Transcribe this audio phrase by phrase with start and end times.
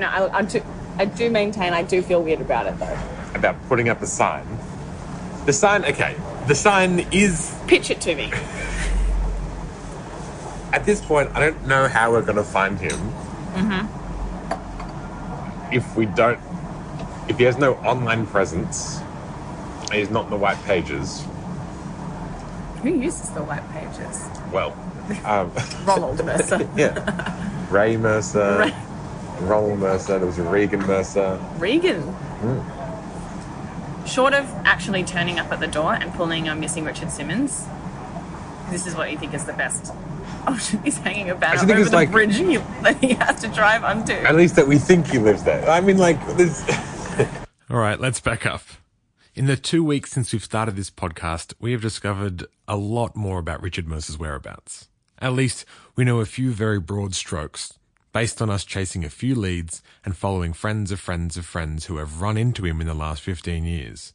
[0.00, 0.62] No, I, I do.
[0.98, 1.72] I do maintain.
[1.72, 2.98] I do feel weird about it though.
[3.34, 4.46] about putting up a sign.
[5.46, 6.14] The sign, okay,
[6.46, 8.30] the sign is Pitch it to me.
[10.72, 11.30] at this point.
[11.34, 12.98] I don't know how we're going to find him.
[15.72, 16.38] If we don't,
[17.28, 19.00] if he has no online presence,
[19.92, 21.24] he's not in the white pages.
[22.82, 24.28] Who uses the white pages?
[24.52, 24.72] Well,
[25.24, 25.52] um,
[25.86, 26.68] Ronald Mercer.
[26.76, 28.74] yeah, Ray Mercer, Ray-
[29.40, 30.18] Ronald Mercer.
[30.18, 31.38] There was a Regan Mercer.
[31.58, 32.02] Regan.
[32.02, 34.06] Hmm.
[34.06, 37.66] Short of actually turning up at the door and pulling a missing Richard Simmons,
[38.70, 39.92] this is what you think is the best.
[40.46, 40.54] Oh,
[40.84, 43.84] he's hanging about banner over it's the like- bridge he, that he has to drive
[43.84, 44.12] onto.
[44.12, 45.68] At least that we think he lives there.
[45.68, 46.64] I mean, like this.
[47.70, 48.62] All right, let's back up.
[49.34, 53.38] In the two weeks since we've started this podcast, we have discovered a lot more
[53.38, 54.88] about Richard Mercer's whereabouts.
[55.20, 57.78] At least we know a few very broad strokes,
[58.12, 61.98] based on us chasing a few leads and following friends of friends of friends who
[61.98, 64.12] have run into him in the last 15 years.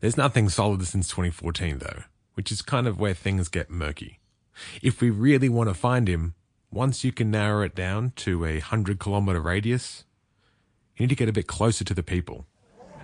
[0.00, 2.02] There's nothing solid since 2014, though,
[2.34, 4.20] which is kind of where things get murky.
[4.82, 6.34] If we really want to find him,
[6.70, 10.04] once you can narrow it down to a 100 kilometer radius,
[10.96, 12.46] you need to get a bit closer to the people.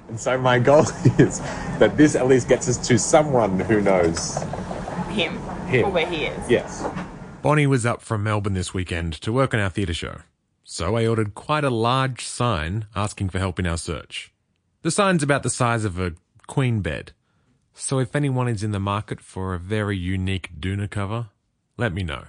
[0.09, 0.81] And so my goal
[1.19, 1.39] is
[1.79, 4.37] that this at least gets us to someone who knows.
[5.11, 5.85] him, Him.
[5.87, 6.51] or where he is.
[6.51, 6.85] Yes.
[7.42, 10.20] Bonnie was up from Melbourne this weekend to work on our theatre show,
[10.62, 14.30] so I ordered quite a large sign asking for help in our search.
[14.83, 16.12] The sign's about the size of a
[16.46, 17.12] queen bed,
[17.72, 21.28] so if anyone is in the market for a very unique doona cover,
[21.78, 22.24] let me know.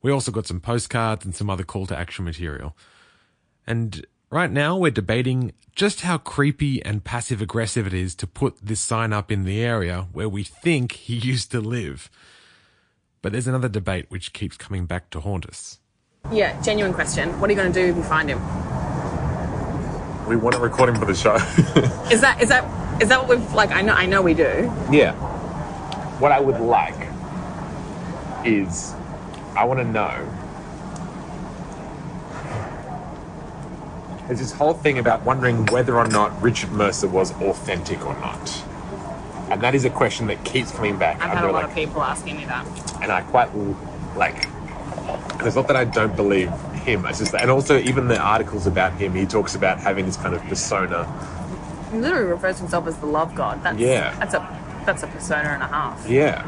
[0.00, 2.74] We also got some postcards and some other call to action material.
[3.66, 8.56] And right now we're debating just how creepy and passive aggressive it is to put
[8.62, 12.08] this sign up in the area where we think he used to live.
[13.22, 15.80] But there's another debate which keeps coming back to haunt us.
[16.32, 17.38] Yeah, genuine question.
[17.40, 18.38] What are you going to do if you find him?
[20.28, 21.34] We want to record him for the show.
[22.12, 22.64] Is that is that
[23.00, 23.70] is that what we've like?
[23.70, 24.72] I know I know we do.
[24.90, 25.12] yeah.
[26.18, 26.96] What I would like
[28.44, 28.92] is
[29.56, 30.32] I want to know.
[34.26, 38.64] There's this whole thing about wondering whether or not Richard Mercer was authentic or not.
[39.50, 41.20] And that is a question that keeps coming back.
[41.22, 42.66] I've had a lot like, of people asking me that.
[43.02, 43.48] and I quite
[44.16, 44.46] like.
[45.38, 46.50] And it's not that I don't believe
[46.84, 47.04] him.
[47.06, 50.34] It's just and also even the articles about him, he talks about having this kind
[50.34, 51.04] of persona.
[51.92, 53.62] He literally refers to himself as the love god.
[53.62, 54.14] That's Yeah.
[54.18, 56.08] That's a that's a persona and a half.
[56.08, 56.42] Yeah.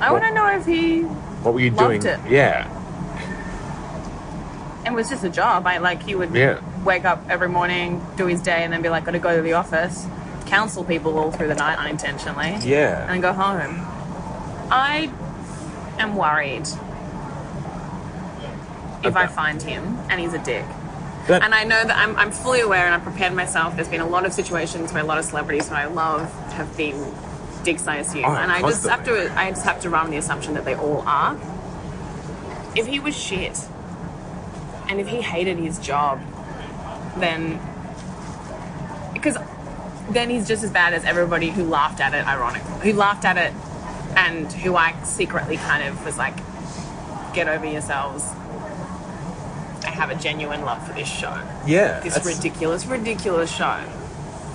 [0.00, 2.02] I want to know if he What were you doing?
[2.04, 2.20] it.
[2.28, 2.68] Yeah.
[4.86, 5.66] it was just a job.
[5.66, 6.60] I like he would Yeah.
[6.84, 9.42] wake up every morning, do his day, and then be like, got to go to
[9.42, 10.06] the office,
[10.54, 13.10] counsel people all through the night unintentionally, Yeah.
[13.12, 13.74] and go home.
[14.70, 15.10] I
[15.98, 16.66] am worried
[19.02, 20.64] if I find him and he's a dick.
[21.26, 23.74] That- And I know that I'm, I'm fully aware and I've prepared myself.
[23.74, 26.74] There's been a lot of situations where a lot of celebrities who I love have
[26.76, 26.98] been
[27.64, 28.24] dicks, I assume.
[28.24, 30.76] Oh, and I just have to I just have to run the assumption that they
[30.76, 31.36] all are.
[32.76, 33.58] If he was shit
[34.88, 36.20] and if he hated his job,
[37.16, 37.58] then
[39.14, 39.36] because
[40.10, 42.92] then he's just as bad as everybody who laughed at it, ironically.
[42.92, 43.52] Who laughed at it
[44.16, 46.36] and who I secretly kind of was like,
[47.34, 48.24] get over yourselves.
[49.84, 51.40] I have a genuine love for this show.
[51.66, 52.00] Yeah.
[52.00, 53.80] This that's- ridiculous, ridiculous show.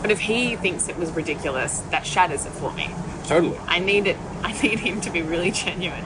[0.01, 2.89] But if he thinks it was ridiculous, that shatters it for me.
[3.25, 3.57] Totally.
[3.67, 4.17] I need it.
[4.43, 6.05] I need him to be really genuine.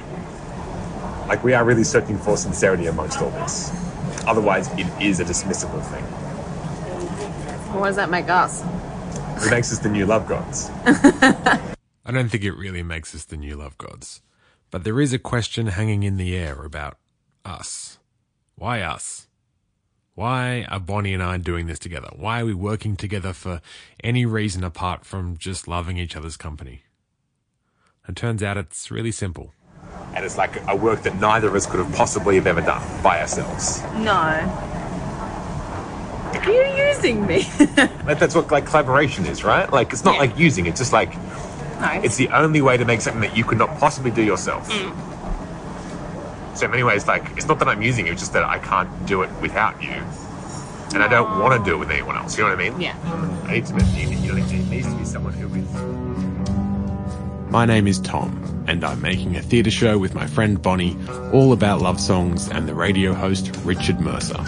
[1.27, 3.71] Like we are really searching for sincerity amongst all this.
[4.25, 6.03] Otherwise, it is a dismissible thing.
[7.73, 8.63] What does that make us?
[9.41, 10.69] It makes us the new love gods.
[10.85, 14.21] I don't think it really makes us the new love gods.
[14.71, 16.97] But there is a question hanging in the air about
[17.45, 17.99] us.
[18.55, 19.27] Why us?
[20.15, 22.09] Why are Bonnie and I doing this together?
[22.15, 23.61] Why are we working together for
[24.03, 26.83] any reason apart from just loving each other's company?
[28.07, 29.53] It turns out it's really simple.
[30.13, 32.83] And it's like a work that neither of us could have possibly have ever done
[33.01, 33.81] by ourselves.
[33.95, 34.82] No.
[36.35, 37.47] Are you using me?
[38.05, 39.71] Like, that's what like collaboration is, right?
[39.71, 40.19] Like it's not Yeah.
[40.21, 41.15] like using, it's just like
[41.79, 42.01] no.
[42.03, 44.69] it's the only way to make something that you could not possibly do yourself.
[44.69, 46.57] Mm.
[46.57, 48.59] So in many ways, like it's not that I'm using you, it's just that I
[48.59, 50.01] can't do it without you.
[50.93, 52.37] And I don't want to do it with anyone else.
[52.37, 52.79] You know what I mean?
[52.79, 52.95] yeah.
[53.45, 55.67] I need to you need- you need to- it needs to be someone who is
[57.51, 60.95] My name is Tom, and I'm making a theatre show with my friend Bonnie,
[61.31, 64.43] all about love songs and the radio host Richard Mercer.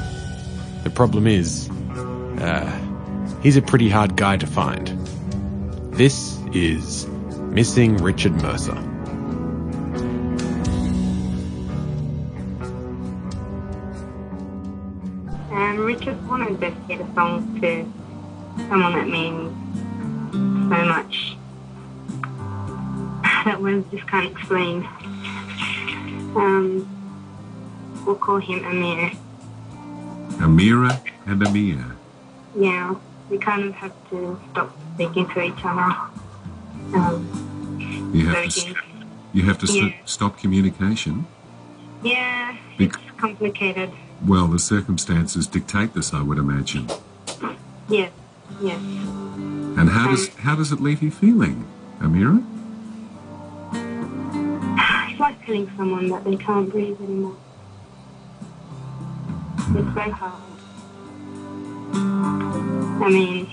[0.83, 1.69] The problem is,
[2.39, 4.87] uh, he's a pretty hard guy to find.
[5.93, 7.07] This is
[7.51, 8.77] Missing Richard Mercer.
[15.51, 17.85] Um, Richard wanted to get a song to
[18.69, 19.51] someone that means
[20.33, 21.38] so much
[23.45, 24.83] that words just can't explain.
[26.35, 26.85] Um,
[28.05, 29.11] we'll call him Amir.
[30.39, 31.94] Amira and Amir.
[32.57, 32.95] Yeah,
[33.29, 35.95] we kind of have to stop speaking to each other.
[36.95, 38.75] Um, You have to,
[39.33, 39.97] you have to st- Yeah.
[40.05, 41.25] stop communication.
[42.03, 43.91] yeah, Bec- it's complicated.
[44.25, 46.87] Well, the circumstances dictate this, I would imagine.
[47.89, 48.11] Yes,
[48.61, 48.79] yes.
[49.77, 51.65] And how does how does it leave you feeling,
[51.99, 52.41] Amira?
[55.11, 57.35] It's like telling someone that they can't breathe anymore.
[59.77, 60.41] It's very hard.
[61.93, 63.47] I mean,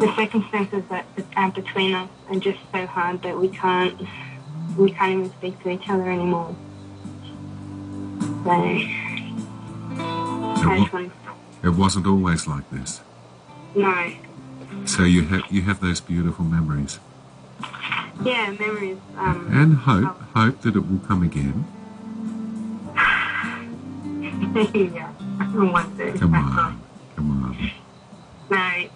[0.00, 1.06] the circumstances that
[1.36, 4.00] are between us are just so hard that we can't
[4.76, 6.56] we can't even speak to each other anymore.
[8.44, 8.52] So
[10.62, 11.10] It, wa-
[11.62, 13.00] it wasn't always like this.
[13.74, 14.12] no,
[14.86, 16.98] So you have you have those beautiful memories
[18.22, 18.98] yeah, memories.
[19.16, 21.64] Um, and hope hope that it will come again.
[24.74, 25.10] yeah,
[25.40, 25.46] I
[25.96, 26.18] to.
[26.18, 26.82] Come on,
[27.16, 27.70] come on.
[28.50, 28.88] No,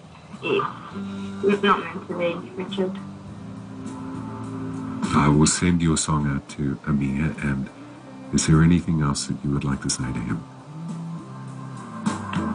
[1.49, 2.93] it's not meant to be, Richard.
[5.17, 7.35] I will send your song out to Amir.
[7.43, 7.71] And
[8.35, 10.45] is there anything else that you would like to say to him?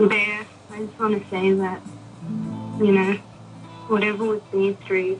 [0.07, 1.81] Bear, I just want to say that,
[2.79, 3.13] you know,
[3.87, 5.19] whatever we've been through,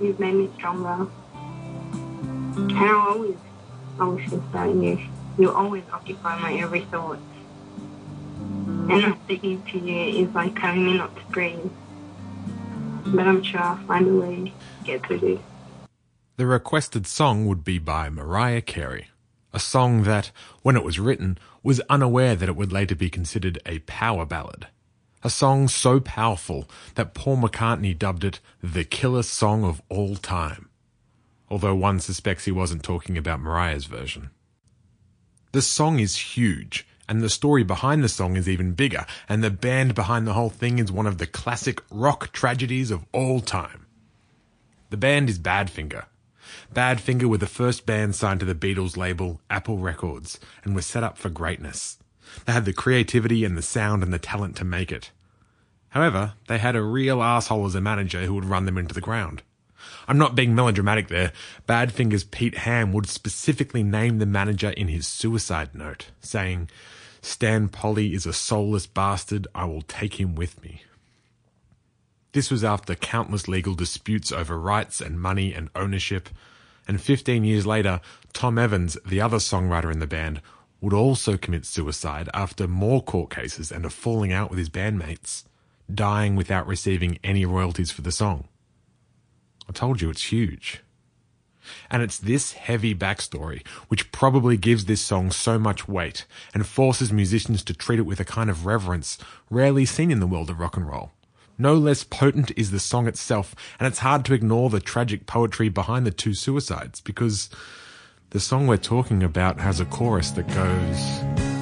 [0.00, 1.06] you've made me stronger.
[2.56, 3.36] And I'll always,
[4.00, 4.98] always think about you.
[5.38, 7.18] You always occupy my every thought.
[8.90, 11.70] And not speaking to you is like telling me not to breathe.
[13.06, 15.40] But I'm sure I'll find a way to get through this.
[16.36, 19.08] The requested song would be by Mariah Carey,
[19.52, 20.32] a song that,
[20.62, 24.66] when it was written, was unaware that it would later be considered a power ballad.
[25.22, 30.68] A song so powerful that Paul McCartney dubbed it the killer song of all time.
[31.48, 34.30] Although one suspects he wasn't talking about Mariah's version.
[35.52, 39.50] The song is huge, and the story behind the song is even bigger, and the
[39.50, 43.86] band behind the whole thing is one of the classic rock tragedies of all time.
[44.90, 46.04] The band is Badfinger.
[46.72, 51.02] Badfinger were the first band signed to the Beatles label Apple Records and were set
[51.02, 51.98] up for greatness.
[52.46, 55.10] They had the creativity and the sound and the talent to make it.
[55.88, 59.00] However, they had a real asshole as a manager who would run them into the
[59.00, 59.42] ground.
[60.06, 61.32] I'm not being melodramatic there.
[61.68, 66.68] Badfinger's Pete Ham would specifically name the manager in his suicide note, saying,
[67.22, 69.46] Stan Polley is a soulless bastard.
[69.54, 70.82] I will take him with me.
[72.32, 76.28] This was after countless legal disputes over rights and money and ownership.
[76.86, 78.00] And 15 years later,
[78.32, 80.40] Tom Evans, the other songwriter in the band,
[80.80, 85.44] would also commit suicide after more court cases and a falling out with his bandmates,
[85.92, 88.48] dying without receiving any royalties for the song.
[89.68, 90.82] I told you it's huge.
[91.90, 97.12] And it's this heavy backstory which probably gives this song so much weight and forces
[97.12, 99.18] musicians to treat it with a kind of reverence
[99.50, 101.12] rarely seen in the world of rock and roll.
[101.58, 105.68] No less potent is the song itself, and it's hard to ignore the tragic poetry
[105.68, 107.50] behind the two suicides because
[108.30, 111.59] the song we're talking about has a chorus that goes.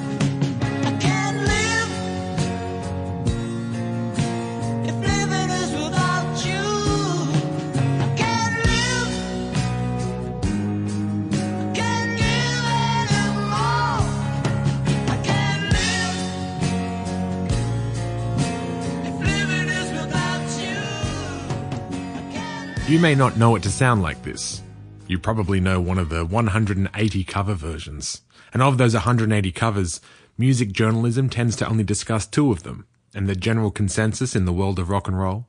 [22.99, 24.61] You may not know it to sound like this.
[25.07, 28.23] You probably know one of the 180 cover versions.
[28.51, 30.01] And of those 180 covers,
[30.37, 32.87] music journalism tends to only discuss two of them.
[33.15, 35.47] And the general consensus in the world of rock and roll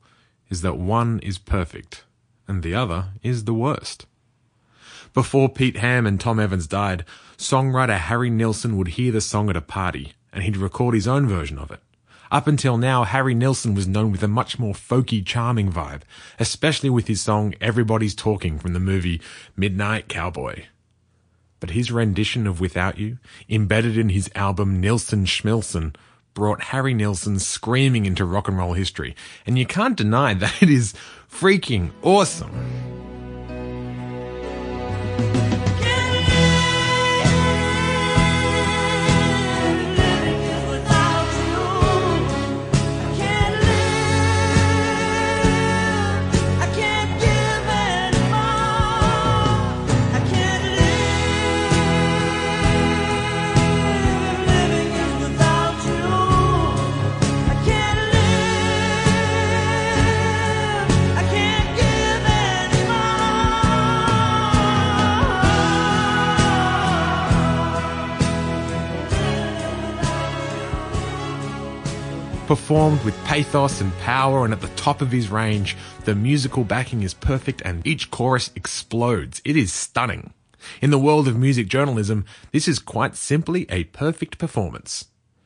[0.49, 2.05] is that one is perfect
[2.47, 4.05] and the other is the worst.
[5.13, 7.03] Before Pete Ham and Tom Evans died,
[7.37, 11.27] songwriter Harry Nilsson would hear the song at a party and he'd record his own
[11.27, 11.81] version of it.
[12.31, 16.03] Up until now, Harry Nilsson was known with a much more folky, charming vibe,
[16.39, 19.19] especially with his song Everybody's Talking from the movie
[19.57, 20.63] Midnight Cowboy.
[21.59, 23.17] But his rendition of Without You,
[23.49, 25.93] embedded in his album Nilsson Schmilsson,
[26.33, 29.13] brought Harry Nilsson screaming into rock and roll history,
[29.45, 30.93] and you can't deny that it is
[31.29, 32.51] freaking awesome.
[72.51, 75.77] Performed with pathos and power and at the top of his range.
[76.03, 79.41] The musical backing is perfect and each chorus explodes.
[79.45, 80.33] It is stunning.
[80.81, 85.05] In the world of music journalism, this is quite simply a perfect performance.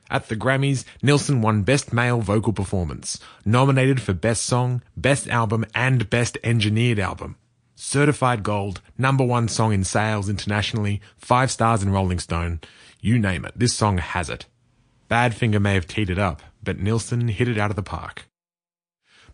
[0.09, 5.63] At the Grammys, Nilsson won Best Male Vocal Performance, nominated for Best Song, Best Album,
[5.75, 7.35] and Best Engineered Album.
[7.75, 12.61] Certified gold, number one song in sales internationally, five stars in Rolling Stone.
[12.99, 14.47] You name it, this song has it.
[15.07, 18.27] Badfinger may have teed it up, but Nilsson hit it out of the park.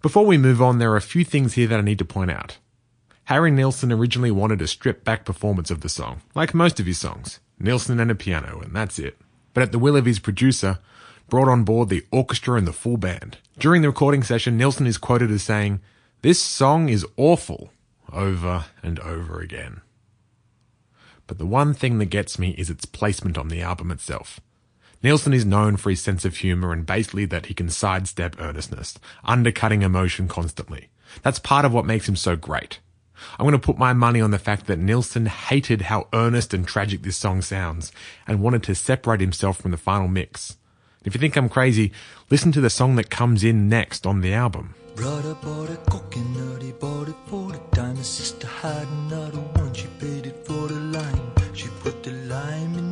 [0.01, 2.31] Before we move on, there are a few things here that I need to point
[2.31, 2.57] out.
[3.25, 6.97] Harry Nilsson originally wanted a stripped back performance of the song, like most of his
[6.97, 7.39] songs.
[7.59, 9.17] Nilsson and a piano, and that's it.
[9.53, 10.79] But at the will of his producer,
[11.29, 13.37] brought on board the orchestra and the full band.
[13.57, 15.79] During the recording session, Nilsson is quoted as saying,
[16.21, 17.71] This song is awful,
[18.11, 19.81] over and over again.
[21.27, 24.41] But the one thing that gets me is its placement on the album itself.
[25.03, 28.99] Nilsson is known for his sense of humour and basically that he can sidestep earnestness,
[29.23, 30.89] undercutting emotion constantly.
[31.23, 32.79] That's part of what makes him so great.
[33.37, 36.67] I'm going to put my money on the fact that Nilsson hated how earnest and
[36.67, 37.91] tragic this song sounds
[38.27, 40.57] and wanted to separate himself from the final mix.
[41.03, 41.91] If you think I'm crazy,
[42.29, 44.75] listen to the song that comes in next on the album.
[44.95, 47.61] Brother bought a coconut, he bought it for the.
[48.01, 51.33] His sister had another one, she paid it for the lime.
[51.53, 52.90] She put the lime in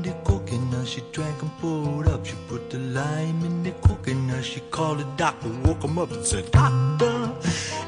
[0.79, 2.25] coconut, she drank and poured up.
[2.25, 6.25] She put the lime in the coconut, she called the doctor, woke him up and
[6.25, 7.31] said, Doctor,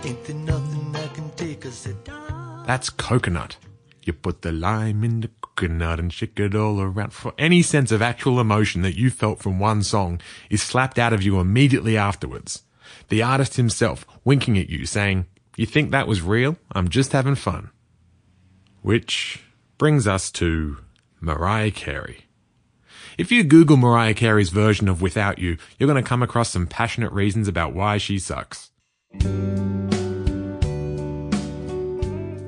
[0.04, 1.66] ain't there nothing I can take?
[1.66, 2.64] I said, Doctor.
[2.68, 3.58] That's coconut.
[4.04, 7.14] You put the lime in the coconut and shake it all around.
[7.14, 10.20] For any sense of actual emotion that you felt from one song
[10.50, 12.64] is slapped out of you immediately afterwards.
[13.10, 16.58] The artist himself winking at you saying, you think that was real?
[16.72, 17.70] I'm just having fun.
[18.82, 19.44] Which
[19.78, 20.78] brings us to
[21.20, 22.26] Mariah Carey.
[23.22, 26.66] If you Google Mariah Carey's version of Without You, you're going to come across some
[26.66, 28.72] passionate reasons about why she sucks.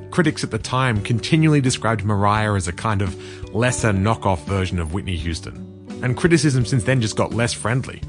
[0.10, 4.96] Critics at the time continually described Mariah as a kind of lesser knockoff version of
[4.96, 5.88] Whitney Houston.
[6.01, 8.01] And criticism since then just got less friendly.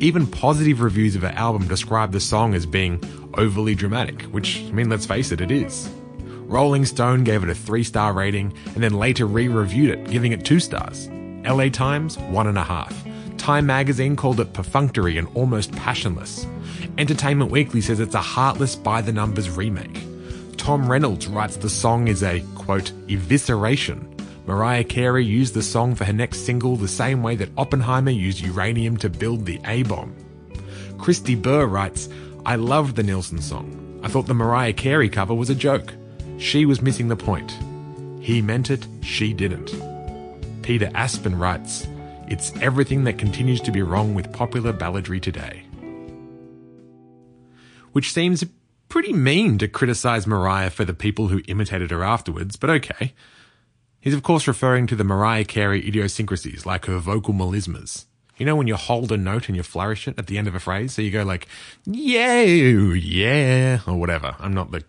[0.00, 3.02] Even positive reviews of her album describe the song as being
[3.38, 5.88] overly dramatic, which, I mean, let's face it, it is.
[6.18, 10.32] Rolling Stone gave it a three star rating and then later re reviewed it, giving
[10.32, 11.08] it two stars.
[11.44, 12.94] LA Times, one and a half.
[13.38, 16.46] Time magazine called it perfunctory and almost passionless.
[16.98, 20.04] Entertainment Weekly says it's a heartless by the numbers remake.
[20.56, 24.06] Tom Reynolds writes the song is a, quote, evisceration.
[24.46, 28.40] Mariah Carey used the song for her next single the same way that Oppenheimer used
[28.40, 30.14] uranium to build the A bomb.
[30.98, 32.08] Christy Burr writes,
[32.44, 34.00] I loved the Nilsson song.
[34.02, 35.94] I thought the Mariah Carey cover was a joke.
[36.38, 37.56] She was missing the point.
[38.20, 39.89] He meant it, she didn't.
[40.70, 41.88] Peter Aspen writes,
[42.28, 45.64] It's everything that continues to be wrong with popular balladry today.
[47.90, 48.44] Which seems
[48.88, 53.14] pretty mean to criticize Mariah for the people who imitated her afterwards, but okay.
[53.98, 58.04] He's of course referring to the Mariah Carey idiosyncrasies, like her vocal melismas.
[58.36, 60.54] You know when you hold a note and you flourish it at the end of
[60.54, 61.48] a phrase, so you go like,
[61.84, 64.36] yeah, yeah, or whatever.
[64.38, 64.84] I'm not the,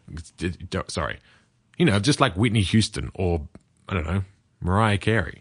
[0.89, 1.17] sorry.
[1.79, 3.47] You know, just like Whitney Houston or,
[3.89, 4.25] I don't know,
[4.61, 5.40] Mariah Carey.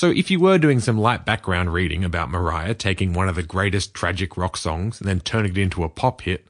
[0.00, 3.42] So if you were doing some light background reading about Mariah taking one of the
[3.42, 6.46] greatest tragic rock songs and then turning it into a pop hit,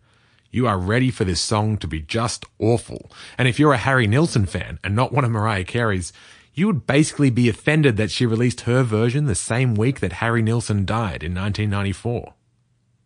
[0.53, 3.11] you are ready for this song to be just awful.
[3.37, 6.13] And if you're a Harry Nilsson fan and not one of Mariah Carey's,
[6.55, 10.43] you would basically be offended that she released her version the same week that Harry
[10.43, 12.35] Nilsson died in 1994.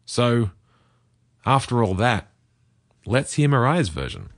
[0.05, 0.51] So,
[1.47, 2.31] after all that,
[3.07, 4.29] let's hear Mariah's version.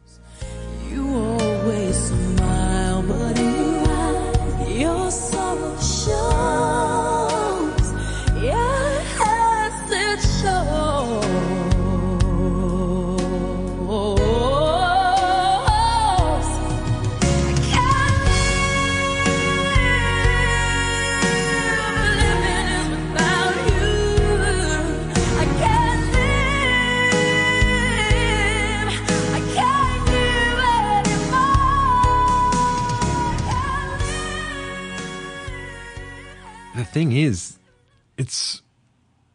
[36.96, 37.58] Thing is,
[38.16, 38.62] it's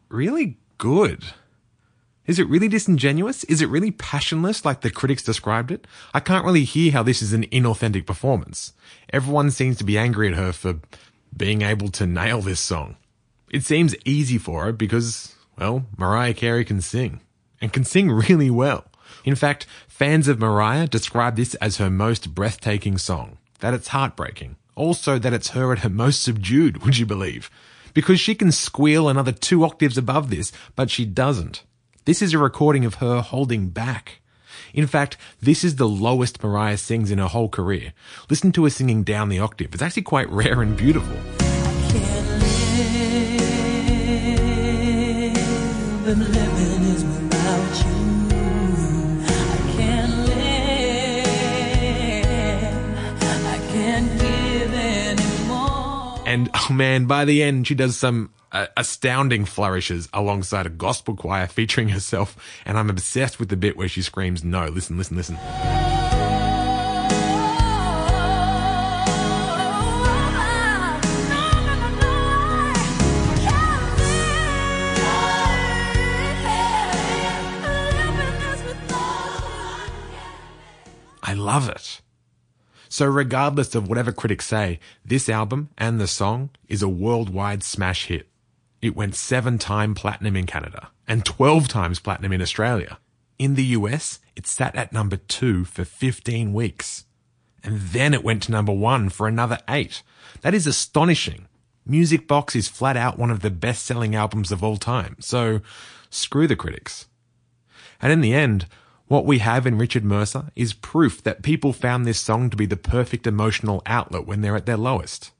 [0.08, 1.22] really good.
[2.26, 3.44] Is it really disingenuous?
[3.44, 5.86] Is it really passionless like the critics described it?
[6.12, 8.72] I can't really hear how this is an inauthentic performance.
[9.12, 10.80] Everyone seems to be angry at her for
[11.36, 12.96] being able to nail this song.
[13.48, 17.20] It seems easy for her because, well, Mariah Carey can sing.
[17.60, 18.86] And can sing really well.
[19.24, 23.38] In fact, fans of Mariah describe this as her most breathtaking song.
[23.60, 24.56] That it's heartbreaking.
[24.82, 27.48] Also that it's her at her most subdued, would you believe?
[27.94, 31.62] because she can squeal another two octaves above this, but she doesn't.
[32.04, 34.20] This is a recording of her holding back.
[34.74, 37.92] In fact, this is the lowest Mariah sings in her whole career.
[38.30, 39.74] Listen to her singing down the octave.
[39.74, 41.16] It's actually quite rare and beautiful.
[46.04, 46.71] live, and
[56.32, 61.14] And oh man, by the end, she does some uh, astounding flourishes alongside a gospel
[61.14, 62.36] choir featuring herself.
[62.64, 65.36] And I'm obsessed with the bit where she screams, No, listen, listen, listen.
[81.24, 82.00] I love it.
[82.92, 88.08] So, regardless of whatever critics say, this album and the song is a worldwide smash
[88.08, 88.28] hit.
[88.82, 92.98] It went seven time platinum in Canada and 12 times platinum in Australia.
[93.38, 97.06] In the US, it sat at number two for 15 weeks.
[97.64, 100.02] And then it went to number one for another eight.
[100.42, 101.48] That is astonishing.
[101.86, 105.16] Music Box is flat out one of the best selling albums of all time.
[105.18, 105.62] So,
[106.10, 107.06] screw the critics.
[108.02, 108.66] And in the end,
[109.12, 112.64] what we have in Richard Mercer is proof that people found this song to be
[112.64, 115.32] the perfect emotional outlet when they're at their lowest.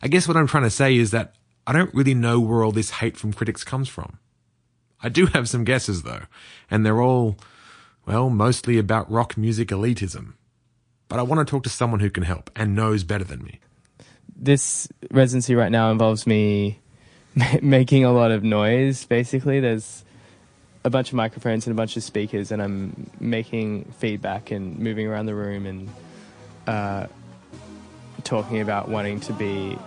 [0.00, 1.34] I guess what I'm trying to say is that
[1.66, 4.20] I don't really know where all this hate from critics comes from.
[5.02, 6.26] I do have some guesses though,
[6.70, 7.36] and they're all,
[8.06, 10.34] well, mostly about rock music elitism.
[11.08, 13.58] But I want to talk to someone who can help and knows better than me.
[14.36, 16.78] this residency right now involves me
[17.60, 19.04] making a lot of noise.
[19.04, 20.03] Basically, there's
[20.84, 25.06] a bunch of microphones and a bunch of speakers, and I'm making feedback and moving
[25.06, 25.88] around the room and
[26.66, 27.06] uh,
[28.22, 29.78] talking about wanting to be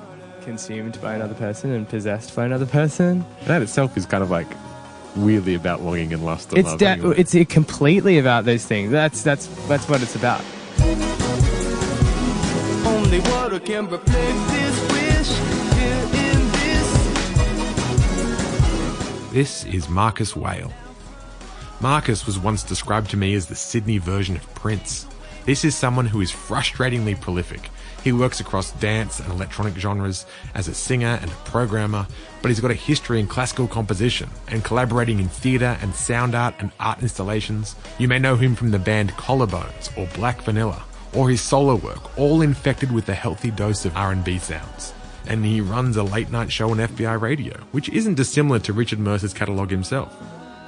[0.41, 3.23] consumed by another person and possessed by another person.
[3.45, 4.47] That itself is kind of like
[5.15, 6.79] weirdly about longing and lust and It's love.
[6.79, 7.15] da- anyway.
[7.17, 8.91] it's completely about those things.
[8.91, 10.41] That's that's that's what it's about.
[12.85, 14.07] Only water can reflect
[14.49, 15.31] this wish
[15.77, 16.87] in this.
[19.31, 20.71] This is Marcus Whale.
[21.79, 25.05] Marcus was once described to me as the Sydney version of Prince.
[25.45, 27.69] This is someone who is frustratingly prolific.
[28.03, 32.07] He works across dance and electronic genres as a singer and a programmer,
[32.41, 36.55] but he's got a history in classical composition and collaborating in theatre and sound art
[36.57, 37.75] and art installations.
[37.99, 42.17] You may know him from the band Collarbones or Black Vanilla, or his solo work,
[42.17, 44.93] all infected with a healthy dose of R&B sounds
[45.29, 48.97] and he runs a late night show on FBI radio, which isn't dissimilar to Richard
[48.97, 50.15] Mercer's catalogue himself.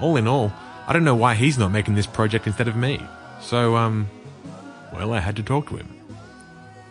[0.01, 0.51] All in all,
[0.89, 2.99] I don't know why he's not making this project instead of me.
[3.41, 4.09] So, um,
[4.91, 5.87] well, I had to talk to him.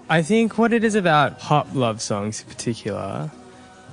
[0.08, 3.28] I think what it is about pop love songs in particular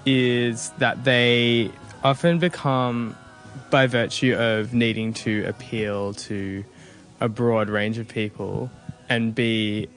[0.05, 1.71] is that they
[2.03, 3.17] often become,
[3.71, 6.63] by virtue of needing to appeal to
[7.19, 8.69] a broad range of people
[9.09, 9.89] and be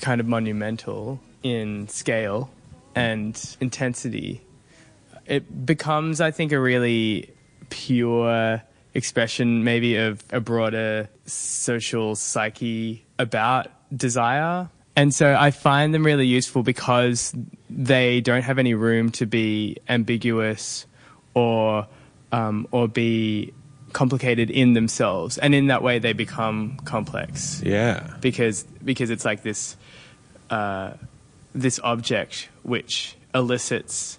[0.00, 2.50] kind of monumental in scale
[2.96, 4.40] and intensity,
[5.26, 7.30] it becomes, I think, a really
[7.70, 8.62] pure
[8.94, 14.68] expression, maybe of a broader social psyche about desire.
[14.96, 17.32] And so I find them really useful because
[17.70, 20.86] they don't have any room to be ambiguous
[21.34, 21.86] or
[22.32, 23.52] um, or be
[23.94, 28.16] complicated in themselves, and in that way they become complex Yeah.
[28.20, 29.76] because because it's like this
[30.50, 30.92] uh,
[31.54, 34.18] this object which elicits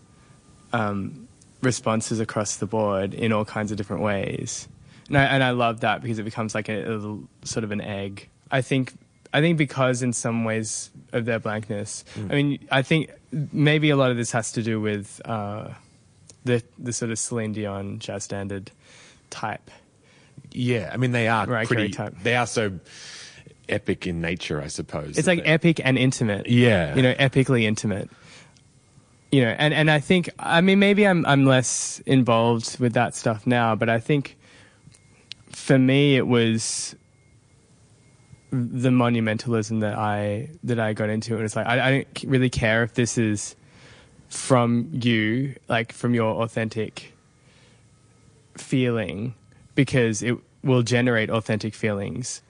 [0.74, 1.28] um,
[1.62, 4.68] responses across the board in all kinds of different ways,
[5.08, 7.72] and I, and I love that because it becomes like a, a little, sort of
[7.72, 8.30] an egg.
[8.52, 8.94] I think
[9.34, 13.12] I think because in some ways of their blankness, I mean, I think
[13.52, 15.70] maybe a lot of this has to do with uh,
[16.46, 18.72] the the sort of Celine Dion jazz standard
[19.30, 19.70] type.
[20.52, 22.16] Yeah, I mean, they are pretty, type.
[22.24, 22.80] they are so
[23.68, 25.18] epic in nature, I suppose.
[25.18, 26.48] It's like they- epic and intimate.
[26.48, 26.96] Yeah.
[26.96, 28.10] You know, epically intimate.
[29.32, 33.16] You know, and, and I think I mean maybe I'm I'm less involved with that
[33.16, 34.38] stuff now, but I think
[35.52, 36.96] for me it was
[38.52, 42.50] the monumentalism that I that I got into and it's like I, I don't really
[42.50, 43.56] care if this is
[44.30, 47.14] from you, like from your authentic
[48.56, 49.34] feeling,
[49.76, 52.42] because it will generate authentic feelings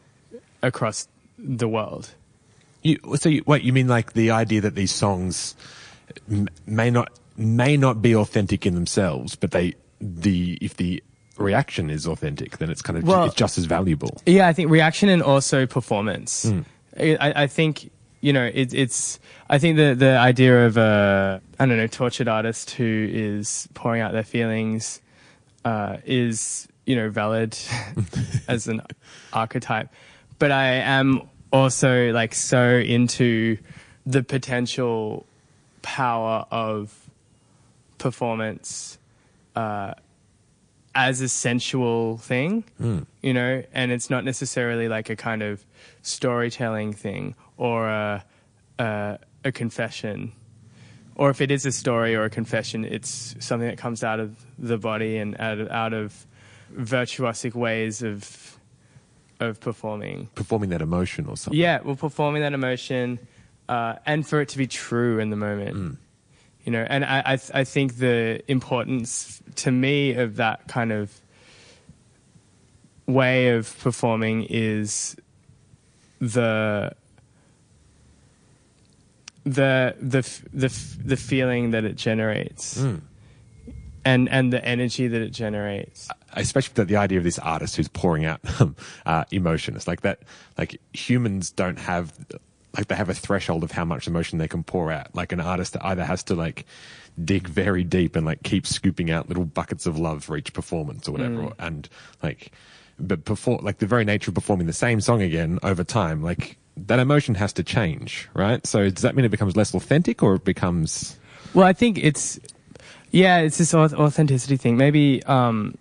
[0.62, 2.14] across the world.
[2.82, 5.56] You, so, you, wait, you mean like the idea that these songs
[6.66, 11.04] may not may not be authentic in themselves, but they the if the
[11.38, 14.22] reaction is authentic, then it's kind of Well- it's just as valuable.
[14.26, 16.50] Yeah, I think reaction and also performance.
[16.50, 16.62] Hmm.
[17.00, 17.90] I, I think
[18.22, 19.20] you know, it, it's.
[19.50, 24.02] I think the the idea of a I don't know tortured artist who is pouring
[24.02, 25.02] out their feelings
[25.64, 27.58] uh, is you know valid
[28.48, 28.82] as an
[29.32, 29.90] archetype,
[30.38, 31.22] but I am
[31.54, 33.58] also like so into
[34.06, 35.26] the potential
[35.96, 37.10] power of
[37.98, 39.00] performance
[39.56, 39.94] uh,
[40.94, 42.64] as a sensual thing,
[43.24, 45.66] you know, and it's not necessarily like a kind of
[46.04, 48.24] storytelling thing or a,
[48.78, 50.32] a, a confession.
[51.16, 54.46] Or if it is a story or a confession, it's something that comes out of
[54.60, 56.28] the body and out of, out of
[56.72, 58.56] virtuosic ways of
[59.40, 60.30] of performing.
[60.36, 61.60] Performing that emotion or something.
[61.60, 63.20] Yeah, well, performing that emotion,
[63.70, 66.00] uh, and for it to be true in the moment.
[66.66, 70.92] You know, and I, I, th- I think the importance to me of that kind
[70.92, 71.22] of
[73.08, 75.16] way of performing is
[76.20, 76.92] the
[79.46, 82.78] the the f- the f- the feeling that it generates,
[84.06, 86.10] and and the energy that it generates.
[86.34, 88.42] especially the, the idea of this artist who's pouring out
[89.06, 89.76] uh, emotion.
[89.76, 90.20] It's like that.
[90.58, 92.14] Like humans don't have,
[92.78, 95.14] like they have a threshold of how much emotion they can pour out.
[95.16, 96.66] Like an artist either has to like
[97.24, 101.08] dig very deep and like keep scooping out little buckets of love for each performance
[101.08, 101.90] or whatever, or- and
[102.24, 102.52] like,
[103.00, 106.58] but perform like the very nature of performing the same song again over time, like
[106.78, 108.66] that emotion has to change, right?
[108.66, 111.18] So does that mean it becomes less authentic or it becomes?
[111.54, 112.40] Well, I think it's
[113.12, 114.78] yeah, it's this authenticity thing.
[114.78, 115.76] Maybe um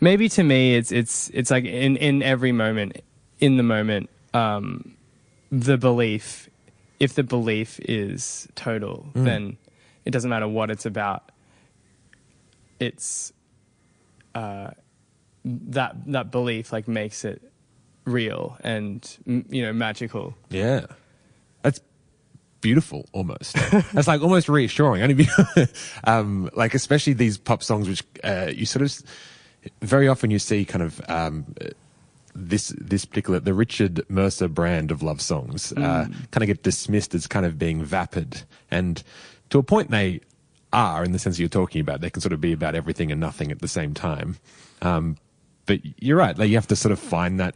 [0.00, 3.00] maybe to me it's it's it's like in in every moment
[3.40, 4.96] in the moment um
[5.52, 6.48] the belief
[6.98, 9.56] if the belief is total then
[10.04, 11.30] it doesn't matter what it's about
[12.80, 13.32] it's
[14.34, 14.70] uh
[15.44, 17.42] that that belief like makes it
[18.04, 20.86] real and you know magical Yeah.
[21.62, 21.80] That's
[22.60, 23.54] beautiful almost.
[23.92, 25.02] That's like almost reassuring.
[25.02, 25.28] Only
[26.04, 29.02] um, like especially these pop songs, which uh, you sort of
[29.80, 31.54] very often you see kind of um,
[32.34, 37.14] this this particular the Richard Mercer brand of love songs uh, kind of get dismissed
[37.14, 39.02] as kind of being vapid, and
[39.50, 40.20] to a point they
[40.72, 42.00] are in the sense you're talking about.
[42.00, 44.36] They can sort of be about everything and nothing at the same time.
[44.80, 45.16] Um,
[45.66, 46.36] but you're right.
[46.36, 47.54] Like you have to sort of find that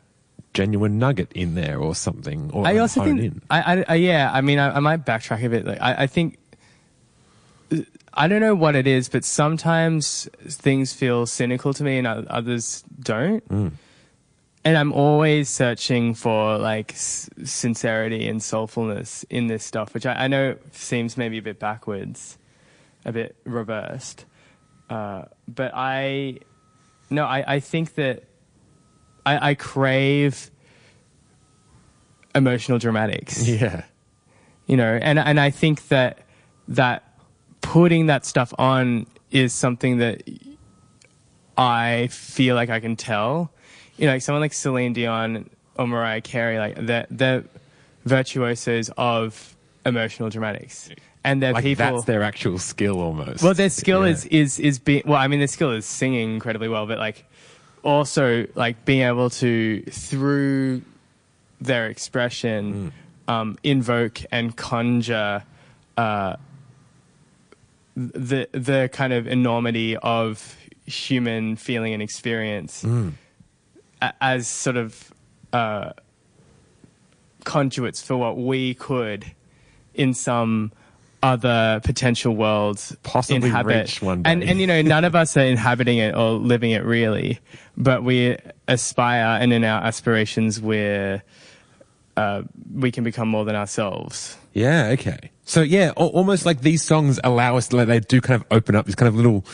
[0.53, 2.51] genuine nugget in there or something.
[2.53, 3.43] Or I also think, in.
[3.51, 5.67] I, I, I, yeah, I mean, I, I might backtrack a bit.
[5.67, 6.39] Like, I, I think,
[8.15, 12.85] I don't know what it is, but sometimes things feel cynical to me and others
[13.01, 13.43] don't.
[14.67, 20.25] And I'm always searching for like s- sincerity and soulfulness in this stuff, which I,
[20.25, 22.37] I know seems maybe a bit backwards,
[23.05, 24.25] a bit reversed.
[24.91, 26.41] Uh, but I,
[27.11, 28.25] no, I, I think that
[29.25, 30.51] I, I crave
[32.35, 33.85] emotional dramatics Yeah.
[34.67, 36.19] you know and and i think that
[36.69, 37.03] that
[37.63, 40.23] putting that stuff on is something that
[41.57, 43.51] i feel like i can tell
[43.99, 47.45] you know like someone like celine dion or mariah carey like they're, they're
[48.05, 50.91] virtuosos of emotional dramatics
[51.25, 53.43] and they're Like people that's their actual skill almost.
[53.43, 54.13] well, their skill Yeah.
[54.13, 55.19] is is is being well.
[55.19, 57.25] I mean, their skill is singing incredibly well, but like
[57.83, 60.83] also like being able to through
[61.61, 62.93] their expression
[63.27, 65.43] um, invoke and conjure
[65.97, 66.37] uh,
[67.97, 70.57] the the kind of enormity of
[70.87, 73.13] human feeling and experience a-
[74.01, 75.13] as sort of
[75.53, 75.93] uh,
[77.45, 79.25] conduits for what we could
[79.95, 80.73] in some
[81.23, 83.87] other potential worlds Possibly inhabit.
[83.87, 84.31] reach one day.
[84.31, 87.41] And and you know, none of us are inhabiting it or living it really,
[87.77, 88.37] but we
[88.69, 91.23] aspire, and in our aspirations, we're
[92.17, 92.43] uh,
[92.75, 94.37] we can become more than ourselves.
[94.53, 95.31] Yeah, okay.
[95.45, 98.75] So yeah, almost like these songs allow us to, like, they do kind of open
[98.75, 99.45] up this kind of little,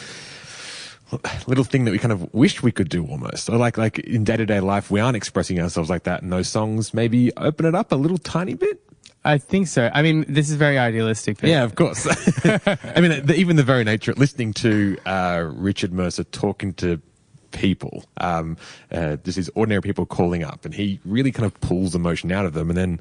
[1.47, 3.49] little thing that we kind of wish we could do almost.
[3.49, 6.23] Or like, like in day to day life, we aren't expressing ourselves like that.
[6.23, 8.81] And those songs maybe open it up a little tiny bit.
[9.25, 9.89] I think so.
[9.95, 11.39] I mean, this is very idealistic.
[11.39, 12.07] But Yeah, of course.
[12.45, 17.01] I mean, the, even the very nature, of listening to uh, Richard Mercer talking to
[17.53, 18.57] people, um,
[18.91, 22.47] uh, just these ordinary people calling up, and he really kind of pulls emotion out
[22.47, 23.01] of them, and then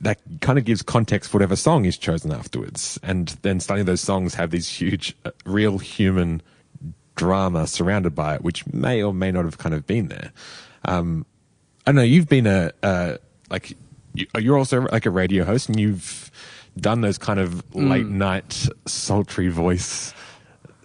[0.00, 2.98] that kind of gives context for whatever song is chosen afterwards.
[3.02, 6.42] And then suddenly those songs have these huge, uh, real human
[7.18, 10.32] drama surrounded by it, which may or may not have kind of been there.
[10.84, 11.26] Um,
[11.86, 12.02] I don't know.
[12.02, 13.16] You've been a uh,
[13.50, 13.76] like
[14.14, 16.30] you, you're also like a radio host, and you've
[16.78, 20.14] done those kind of late night sultry voice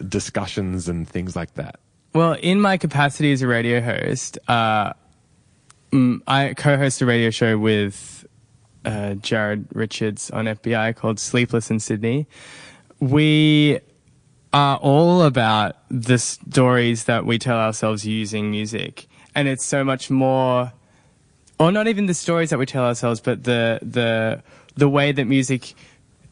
[0.06, 1.80] discussions and things like that.
[2.14, 4.94] Well, in my capacity as a radio host, uh,
[5.92, 8.26] mm, I co-host a radio show with
[8.86, 12.28] uh, Jared Richards on FBI called Sleepless in Sydney.
[13.00, 13.80] We
[14.54, 20.12] are all about the stories that we tell ourselves using music, and it's so much
[20.12, 20.72] more,
[21.60, 24.44] or not even the stories that we tell ourselves, but the the
[24.76, 25.74] the way that music,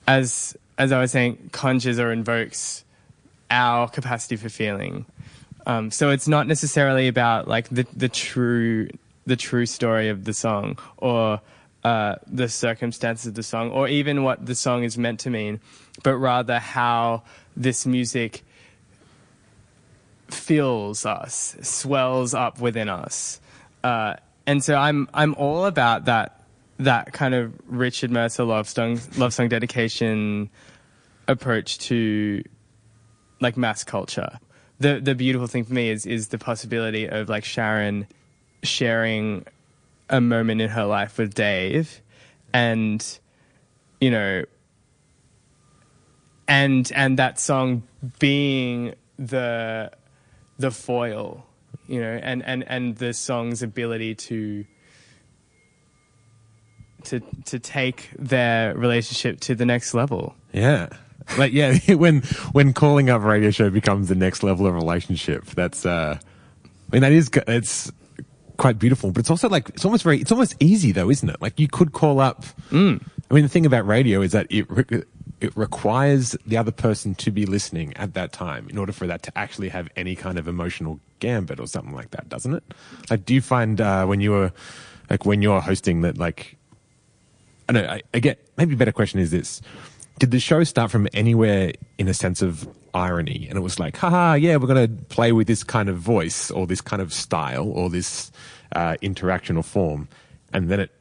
[0.08, 2.86] as as I was saying, conjures or invokes
[3.50, 5.06] our capacity for feeling.
[5.66, 8.90] Um, so it's not necessarily about like the the true
[9.26, 11.42] the true story of the song or
[11.84, 15.60] uh, the circumstances of the song or even what the song is meant to mean,
[16.04, 17.24] but rather how
[17.56, 18.44] this music
[20.30, 23.42] fills us, swells up within us.
[23.84, 24.16] Uh,
[24.46, 26.44] and so I'm I'm all about that
[26.80, 30.50] that kind of Richard Mercer love song love song dedication
[31.28, 32.44] approach to
[33.40, 34.40] like mass culture.
[34.80, 38.08] The the beautiful thing for me is is the possibility of like Sharon
[38.64, 39.46] sharing
[40.12, 42.02] a moment in her life with Dave
[42.54, 43.20] and
[44.00, 44.44] you know
[46.48, 47.84] and and that song
[48.20, 49.90] being the
[50.60, 51.46] the foil
[51.88, 54.66] you know and and and the song's ability to
[57.04, 60.90] to to take their relationship to the next level Yeah.
[61.38, 62.22] Like yeah, when
[62.52, 67.02] when calling up radio show becomes the next level of relationship, that's uh I mean
[67.02, 67.92] that is it's
[68.62, 71.42] quite beautiful, but it's also like it's almost very it's almost easy though, isn't it?
[71.42, 73.02] Like you could call up Mm.
[73.30, 75.04] I mean the thing about radio is that it re-
[75.40, 79.24] it requires the other person to be listening at that time in order for that
[79.24, 82.64] to actually have any kind of emotional gambit or something like that, doesn't it?
[83.10, 84.52] Like do you find uh when you were
[85.10, 86.56] like when you're hosting that like
[87.68, 89.60] I don't know, I, I get maybe a better question is this.
[90.20, 93.48] Did the show start from anywhere in a sense of irony?
[93.50, 96.52] And it was like, haha, yeah, we're going to play with this kind of voice
[96.52, 98.32] or this kind of style or this
[98.76, 100.08] uh, interaction or form.
[100.54, 100.92] And then it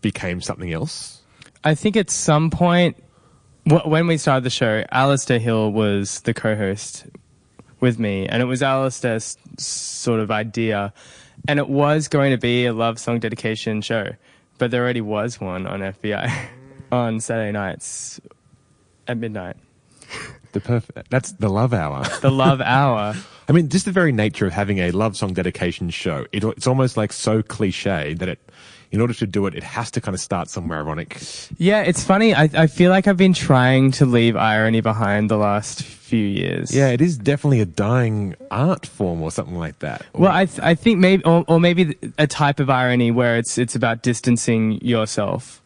[0.00, 1.20] became something else.
[1.64, 2.96] I think at some point,
[3.68, 7.06] wh- when we started the show, Alistair Hill was the co-host
[7.80, 10.92] with me, and it was Alistair's sort of idea,
[11.48, 14.10] and it was going to be a love song dedication show,
[14.58, 16.48] but there already was one on FBI
[16.92, 18.20] on Saturday nights
[19.10, 19.56] at midnight.
[20.52, 22.04] The perfect, that's the love hour.
[22.22, 23.14] The love hour.
[23.48, 26.66] I mean, just the very nature of having a love song dedication show, it, it's
[26.66, 28.38] almost like so cliche that it,
[28.90, 31.20] in order to do it, it has to kind of start somewhere ironic.
[31.58, 32.34] Yeah, it's funny.
[32.34, 36.74] I, I feel like I've been trying to leave irony behind the last few years.
[36.74, 40.04] Yeah, it is definitely a dying art form or something like that.
[40.12, 43.58] Well, I th- I think maybe or, or maybe a type of irony where it's
[43.58, 45.59] it's about distancing yourself.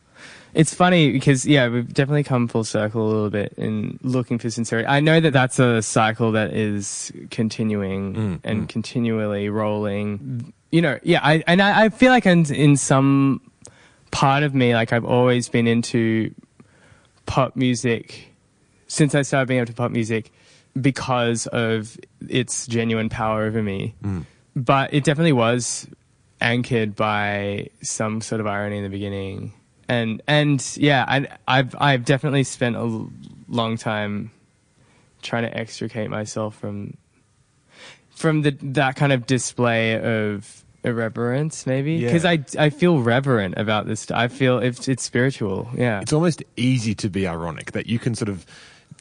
[0.55, 4.49] It's funny because yeah, we've definitely come full circle a little bit in looking for
[4.51, 4.87] sincerity.
[4.87, 8.41] I know that that's a cycle that is continuing mm, mm.
[8.45, 10.53] and continually rolling.
[10.71, 13.41] You know, yeah, I and I, I feel like in, in some
[14.13, 16.33] part of me, like I've always been into
[17.27, 18.29] pop music
[18.87, 20.33] since I started being into pop music
[20.81, 23.95] because of its genuine power over me.
[24.03, 24.25] Mm.
[24.55, 25.89] But it definitely was
[26.41, 29.53] anchored by some sort of irony in the beginning.
[29.89, 33.07] And and yeah, I, I've I've definitely spent a
[33.49, 34.31] long time
[35.23, 36.97] trying to extricate myself from
[38.11, 39.99] from the that kind of display
[40.35, 42.09] of irreverence, maybe Yeah.
[42.09, 44.11] because I I feel reverent about this.
[44.11, 45.69] I feel it's it's spiritual.
[45.75, 48.47] Yeah, it's almost easy to be ironic that you can sort of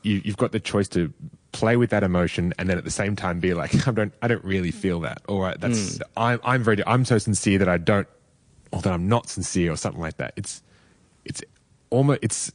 [0.01, 1.13] you, you've got the choice to
[1.53, 4.27] play with that emotion and then at the same time be like I don't I
[4.27, 7.77] don't really feel that or uh, that's I'm I'm very I'm so sincere that I
[7.77, 8.07] don't
[8.71, 10.63] or that I'm not sincere or something like that it's
[11.25, 11.41] it's
[11.89, 12.51] almost it's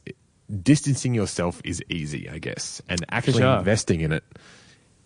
[0.63, 3.57] distancing yourself is easy I guess and actually sure.
[3.59, 4.23] investing in it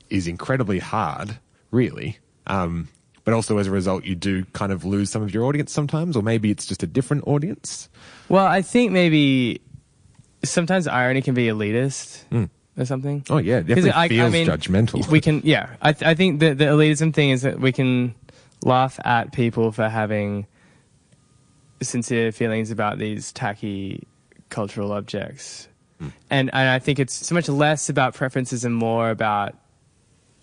[0.10, 1.38] is incredibly hard
[1.72, 2.88] really um
[3.26, 6.16] but also as a result you do kind of lose some of your audience sometimes
[6.16, 7.90] or maybe it's just a different audience
[8.30, 9.62] Well, I think maybe
[10.44, 12.24] sometimes irony can be elitist
[12.78, 13.24] or something.
[13.30, 15.08] Oh yeah, it 'Cause definitely feels judgmental.
[15.08, 15.70] We can, yeah.
[15.82, 18.16] I, th- I think the, the elitism thing is that we can
[18.64, 20.48] laugh at people for having
[21.84, 24.08] sincere feelings about these tacky
[24.50, 25.68] cultural objects.
[26.30, 29.56] And, and I think it's so much less about preferences and more about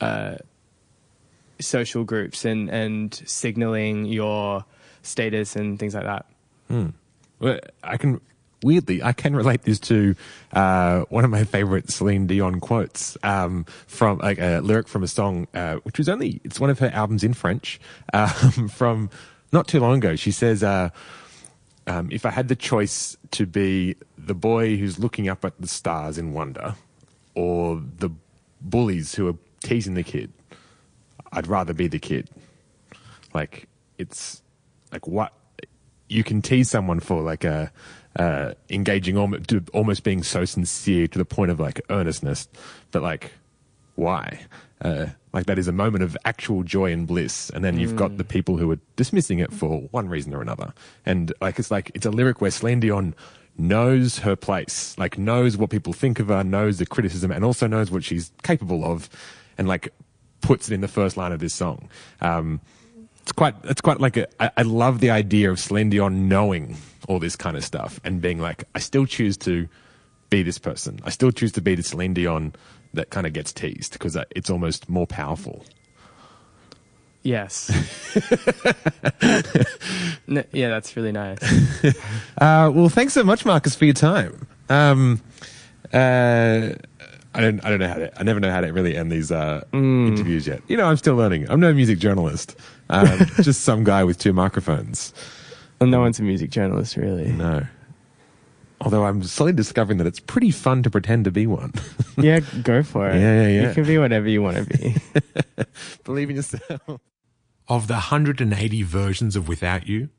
[0.01, 0.37] uh,
[1.61, 4.65] social groups and, and signaling your
[5.03, 6.27] status and things like that.
[7.39, 8.21] Well, I can
[8.63, 10.15] weirdly I can relate this to
[10.53, 15.09] uh, one of my favorite Celine Dion quotes um, from like a lyric from a
[15.09, 17.81] song uh, which was only it's one of her albums in French
[18.13, 19.11] um, from
[19.53, 20.17] not too long ago.
[20.17, 20.91] She says, uh,
[21.91, 25.67] um, "If I had the choice to be the boy who's looking up at the
[25.67, 26.75] stars in wonder,
[27.35, 28.11] or the
[28.61, 30.33] bullies who are teasing the kid,
[31.33, 32.31] I'd rather be the kid."
[33.35, 34.43] Like it's
[34.93, 35.33] like what
[36.09, 37.71] you can tease someone for like a
[38.17, 42.49] uh, engaging almost, almost being so sincere to the point of like earnestness.
[42.91, 43.33] But like,
[43.95, 44.41] why?
[44.81, 48.17] Uh, like that is a moment of actual joy and bliss, and then you've got
[48.17, 50.73] the people who are dismissing it for one reason or another.
[51.05, 53.15] And like it's like it's a lyric where Celine Dion
[53.59, 57.67] knows her place, like knows what people think of her, knows the criticism, and also
[57.67, 59.09] knows what she's capable of,
[59.59, 59.93] and like
[60.41, 61.89] puts it in the first line of this song.
[62.21, 62.61] Um,
[63.23, 66.77] it's quite it's quite like a, I, I love the idea of Celine Dion knowing
[67.07, 69.69] all this kind of stuff and being like, I still choose to
[70.31, 71.01] be this person.
[71.05, 72.55] I still choose to be the Celine Dion
[72.95, 75.65] that kind of gets teased because it's almost more powerful.
[77.23, 77.71] Yes.
[80.29, 81.39] N- yeah, that's really nice.
[82.39, 84.47] Uh, well, thanks so much, Marcus, for your time.
[84.71, 85.21] Um,
[85.93, 86.71] uh,
[87.35, 89.31] I don't, I don't know how to, I never know how to really end these
[89.31, 90.63] uh, interviews yet.
[90.69, 91.51] You know, I'm still learning.
[91.51, 92.57] I'm no music journalist.
[92.89, 95.13] Um, just some guy with two microphones.
[95.81, 97.31] Well, no one's a music journalist, really.
[97.31, 97.67] No.
[98.81, 101.73] Although I'm slowly discovering that it's pretty fun to pretend to be one.
[102.17, 103.19] Yeah, go for it.
[103.19, 103.69] Yeah, yeah, yeah.
[103.69, 104.95] You can be whatever you want to be.
[106.05, 107.01] Believe in yourself.
[107.67, 110.11] Of the 180 versions of Without You,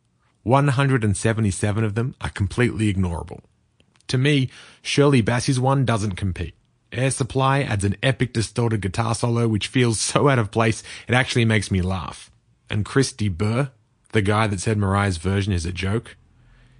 [0.41, 3.41] 177 of them are completely ignorable.
[4.07, 4.49] To me,
[4.81, 6.55] Shirley Bassey's one doesn't compete.
[6.91, 11.13] Air Supply adds an epic distorted guitar solo which feels so out of place it
[11.13, 12.31] actually makes me laugh.
[12.69, 13.69] And Christy Burr,
[14.11, 16.17] the guy that said Mariah's version is a joke,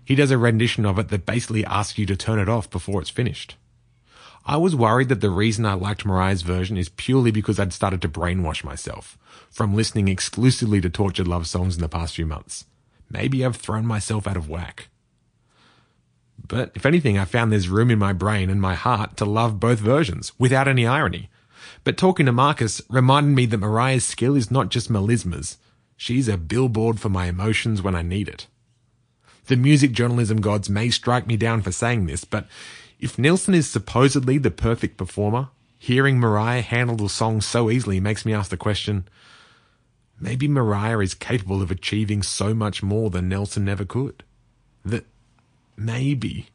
[0.06, 3.02] he does a rendition of it that basically asks you to turn it off before
[3.02, 3.56] it's finished.
[4.46, 8.02] I was worried that the reason I liked Mariah's version is purely because I'd started
[8.02, 9.18] to brainwash myself
[9.52, 12.66] from listening exclusively to tortured love songs in the past few months.
[13.10, 14.88] Maybe I've thrown myself out of whack.
[16.48, 19.60] But if anything, I found there's room in my brain and my heart to love
[19.60, 21.30] both versions without any irony.
[21.84, 25.58] But talking to Marcus reminded me that Mariah's skill is not just melismas.
[25.98, 28.48] She's a billboard for my emotions when I need it.
[29.46, 32.48] The music journalism gods may strike me down for saying this, but
[33.00, 38.26] if Nilsson is supposedly the perfect performer, hearing Mariah handle the song so easily makes
[38.26, 39.08] me ask the question
[40.22, 44.24] maybe Mariah is capable of achieving so much more than Nilsson never could.
[44.86, 45.06] That
[45.76, 46.50] maybe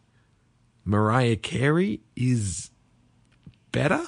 [0.85, 2.71] Mariah Carey is
[3.73, 4.05] better?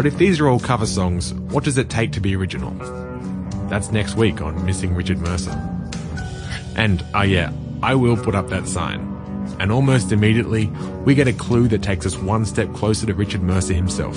[0.00, 2.70] But if these are all cover songs, what does it take to be original?
[3.68, 5.50] That's next week on Missing Richard Mercer.
[6.74, 9.00] And, oh yeah, I will put up that sign.
[9.60, 10.68] And almost immediately,
[11.04, 14.16] we get a clue that takes us one step closer to Richard Mercer himself.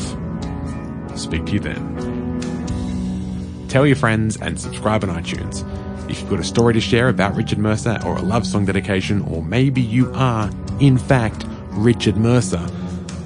[1.17, 3.67] Speak to you then.
[3.67, 5.69] Tell your friends and subscribe on iTunes.
[6.09, 9.21] If you've got a story to share about Richard Mercer or a love song dedication,
[9.23, 12.65] or maybe you are, in fact, Richard Mercer,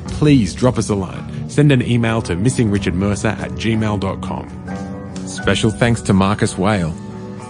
[0.08, 1.37] please drop us a line.
[1.47, 5.27] Send an email to missingrichardmercer at gmail.com.
[5.27, 6.95] Special thanks to Marcus Whale.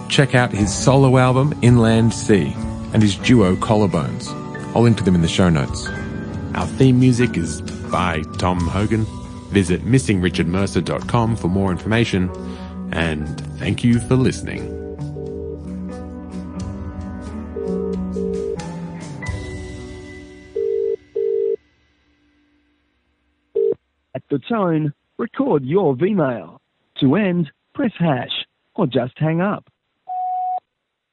[0.08, 2.52] Check out his solo album, Inland Sea,
[2.92, 4.28] and his duo, Collarbones.
[4.74, 5.88] I'll link to them in the show notes.
[6.54, 9.04] Our theme music is by Tom Hogan.
[9.50, 12.30] Visit missingrichardmercer.com for more information,
[12.92, 14.77] and thank you for listening.
[24.48, 26.58] Tone, record your Vmail.
[27.00, 29.68] To end, press hash or just hang up.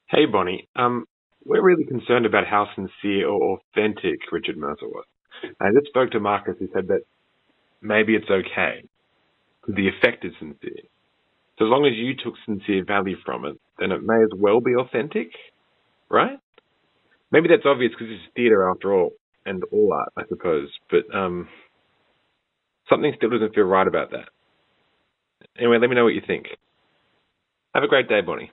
[0.08, 0.68] Hey, Bonnie.
[0.76, 1.06] Um,
[1.46, 5.06] we're really concerned about how sincere or authentic Richard Mercer was.
[5.60, 7.02] I just spoke to Marcus who said that
[7.82, 8.84] maybe it's okay
[9.62, 10.84] because the effect is sincere.
[11.58, 14.60] So as long as you took sincere value from it, then it may as well
[14.60, 15.30] be authentic,
[16.10, 16.40] right?
[17.32, 19.12] Maybe that's obvious because it's theatre after all,
[19.46, 20.70] and all art, I suppose.
[20.90, 21.48] But um,
[22.90, 24.30] something still doesn't feel right about that.
[25.58, 26.48] Anyway, let me know what you think.
[27.74, 28.52] Have a great day, Bonnie.